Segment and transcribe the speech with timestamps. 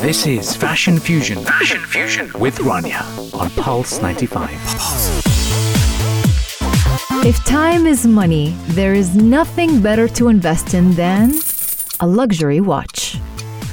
[0.00, 1.44] This is Fashion Fusion.
[1.44, 3.04] Fashion Fusion with Rania
[3.34, 4.48] on Pulse 95.
[7.26, 11.34] If time is money, there is nothing better to invest in than
[12.00, 13.18] a luxury watch.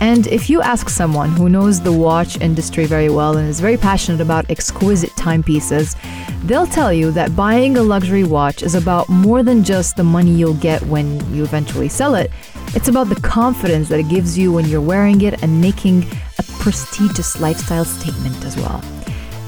[0.02, 3.78] And if you ask someone who knows the watch industry very well and is very
[3.78, 5.96] passionate about exquisite timepieces,
[6.44, 10.32] they'll tell you that buying a luxury watch is about more than just the money
[10.32, 12.32] you'll get when you eventually sell it.
[12.76, 16.04] It's about the confidence that it gives you when you're wearing it and making
[16.38, 18.84] a prestigious lifestyle statement as well.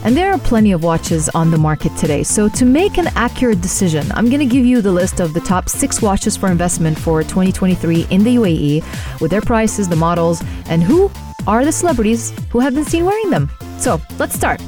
[0.04, 2.24] And there are plenty of watches on the market today.
[2.24, 5.42] So, to make an accurate decision, I'm going to give you the list of the
[5.42, 10.42] top six watches for investment for 2023 in the UAE with their prices, the models,
[10.68, 11.12] and who
[11.48, 13.52] are the celebrities who have been seen wearing them.
[13.78, 14.62] So, let's start.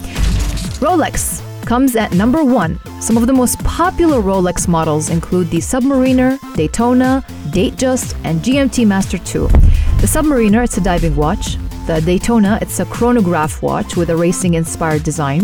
[0.82, 2.80] Rolex comes at number one.
[3.00, 9.18] Some of the most popular Rolex models include the Submariner, Daytona, Datejust, and GMT Master
[9.18, 9.48] 2.
[9.48, 11.58] The Submariner, it's a diving watch.
[11.88, 15.40] The Daytona, it's a chronograph watch with a racing inspired design.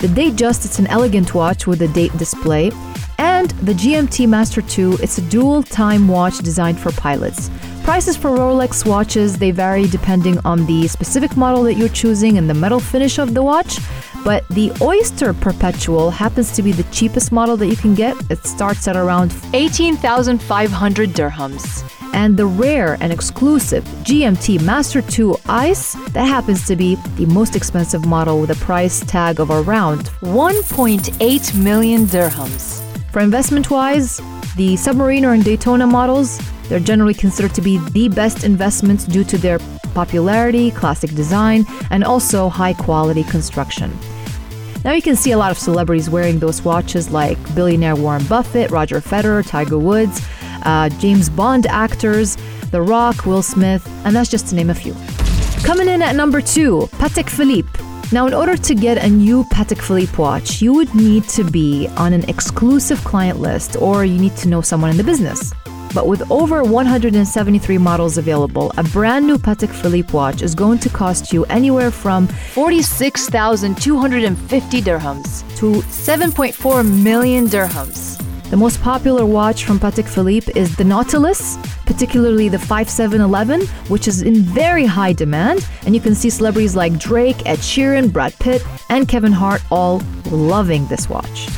[0.00, 2.70] The Datejust, it's an elegant watch with a date display.
[3.18, 7.50] And the GMT Master 2, it's a dual time watch designed for pilots.
[7.84, 12.48] Prices for Rolex watches, they vary depending on the specific model that you're choosing and
[12.48, 13.78] the metal finish of the watch.
[14.24, 18.16] But the Oyster Perpetual happens to be the cheapest model that you can get.
[18.30, 25.94] It starts at around 18,500 dirhams and the rare and exclusive GMT Master 2 Ice
[26.12, 31.62] that happens to be the most expensive model with a price tag of around 1.8
[31.62, 32.82] million dirhams.
[33.10, 34.18] For investment wise,
[34.56, 39.38] the Submariner and Daytona models, they're generally considered to be the best investments due to
[39.38, 39.58] their
[39.94, 43.90] popularity, classic design, and also high quality construction.
[44.84, 48.70] Now you can see a lot of celebrities wearing those watches like billionaire Warren Buffett,
[48.72, 50.20] Roger Federer, Tiger Woods,
[50.64, 52.36] uh, James Bond actors,
[52.72, 54.94] The Rock, Will Smith, and that's just to name a few.
[55.62, 57.68] Coming in at number two, Patek Philippe.
[58.10, 61.88] Now, in order to get a new Patek Philippe watch, you would need to be
[61.96, 65.54] on an exclusive client list or you need to know someone in the business.
[65.94, 70.88] But with over 173 models available, a brand new Patek Philippe watch is going to
[70.88, 78.22] cost you anywhere from 46,250 dirhams to 7.4 million dirhams.
[78.52, 84.20] The most popular watch from Patek Philippe is the Nautilus, particularly the 5711, which is
[84.20, 85.66] in very high demand.
[85.86, 90.02] And you can see celebrities like Drake, Ed Sheeran, Brad Pitt, and Kevin Hart all
[90.30, 91.48] loving this watch.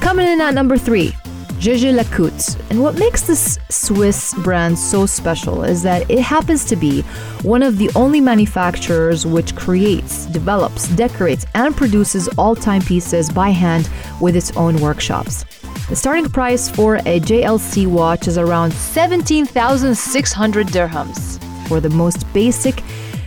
[0.00, 1.14] Coming in at number three,
[1.60, 2.70] Jaeger-LeCoultre.
[2.70, 7.02] And what makes this Swiss brand so special is that it happens to be
[7.42, 13.90] one of the only manufacturers which creates, develops, decorates, and produces all timepieces by hand
[14.20, 15.44] with its own workshops.
[15.88, 21.42] The starting price for a JLC watch is around 17,600 dirhams.
[21.66, 22.82] For the most basic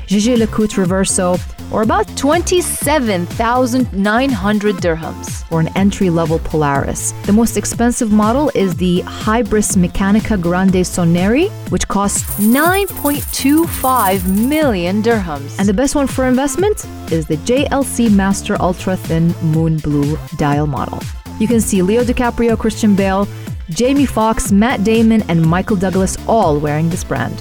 [0.07, 1.39] Jaeger-LeCoultre Reverso,
[1.71, 7.13] or about 27,900 dirhams for an entry level Polaris.
[7.25, 15.57] The most expensive model is the Hybris Mechanica Grande Sonnerie, which costs 9.25 million dirhams.
[15.59, 20.67] And the best one for investment is the JLC Master Ultra Thin Moon Blue dial
[20.67, 21.01] model.
[21.39, 23.27] You can see Leo DiCaprio, Christian Bale,
[23.69, 27.35] Jamie Foxx, Matt Damon, and Michael Douglas all wearing this brand.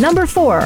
[0.00, 0.62] Number four,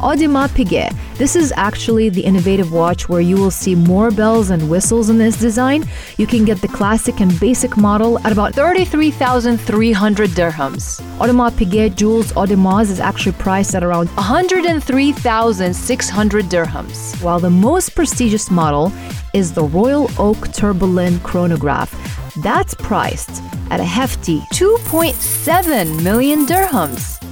[0.00, 0.92] Audemars Piguet.
[1.18, 5.16] This is actually the innovative watch where you will see more bells and whistles in
[5.16, 5.88] this design.
[6.18, 11.00] You can get the classic and basic model at about 33,300 dirhams.
[11.16, 18.50] Audemars Piguet Jules Audemars is actually priced at around 103,600 dirhams, while the most prestigious
[18.50, 18.92] model
[19.32, 21.94] is the Royal Oak Tourbillon chronograph.
[22.42, 27.25] That's priced at a hefty 2.7 million dirhams.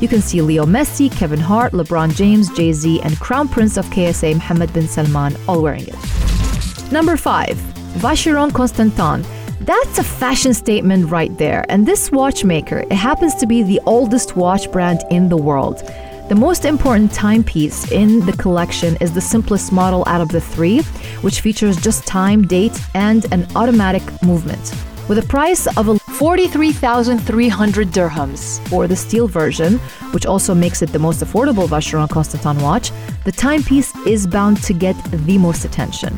[0.00, 3.86] You can see Leo Messi, Kevin Hart, LeBron James, Jay Z, and Crown Prince of
[3.86, 6.92] KSA Mohammed bin Salman all wearing it.
[6.92, 7.56] Number five,
[7.98, 9.24] Vacheron Constantin.
[9.60, 11.64] That's a fashion statement right there.
[11.70, 15.82] And this watchmaker, it happens to be the oldest watch brand in the world.
[16.28, 20.80] The most important timepiece in the collection is the simplest model out of the three,
[21.22, 24.74] which features just time, date, and an automatic movement.
[25.06, 29.78] With a price of 43,300 dirhams for the steel version,
[30.12, 32.90] which also makes it the most affordable Vacheron Constantin watch,
[33.24, 34.94] the timepiece is bound to get
[35.26, 36.16] the most attention.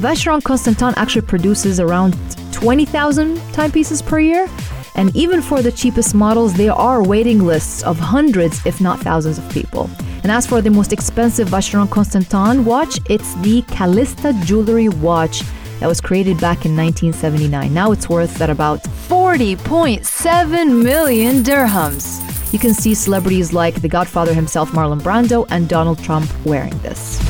[0.00, 2.16] Vacheron Constantin actually produces around
[2.50, 4.48] 20,000 timepieces per year,
[4.96, 9.38] and even for the cheapest models, there are waiting lists of hundreds, if not thousands,
[9.38, 9.88] of people.
[10.24, 15.44] And as for the most expensive Vacheron Constantin watch, it's the Kallista Jewelry watch
[15.80, 17.72] that was created back in 1979.
[17.72, 22.52] Now it's worth at about 40.7 million dirhams.
[22.52, 27.20] You can see celebrities like the Godfather himself, Marlon Brando, and Donald Trump wearing this.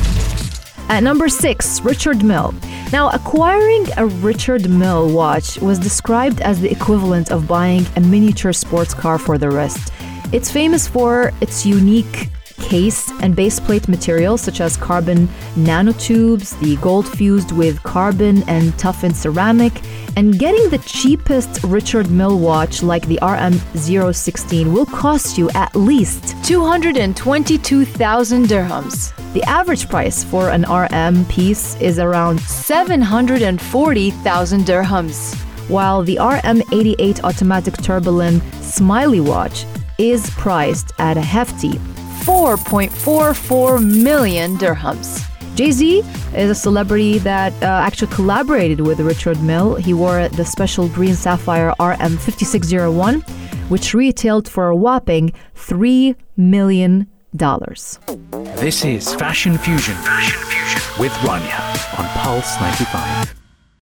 [0.89, 2.55] At number six, Richard Mille.
[2.91, 8.53] Now, acquiring a Richard Mille watch was described as the equivalent of buying a miniature
[8.53, 9.93] sports car for the wrist.
[10.31, 12.29] It's famous for its unique
[12.59, 19.15] case and baseplate materials such as carbon nanotubes, the gold fused with carbon and toughened
[19.15, 19.81] ceramic,
[20.15, 26.35] and getting the cheapest Richard Mille watch like the RM016 will cost you at least
[26.43, 29.13] 222,000 dirhams.
[29.33, 35.35] The average price for an RM piece is around 740,000 dirhams,
[35.69, 39.65] while the RM88 automatic Tourbillon Smiley watch
[39.99, 41.79] is priced at a hefty
[42.25, 45.25] 4.44 million dirhams.
[45.55, 45.99] Jay Z
[46.35, 49.75] is a celebrity that uh, actually collaborated with Richard Mille.
[49.75, 53.21] He wore the special green sapphire RM5601,
[53.69, 57.07] which retailed for a whopping $3 million.
[57.33, 59.95] This is Fashion Fusion.
[59.95, 63.38] Fashion Fusion with Rania on Pulse 95.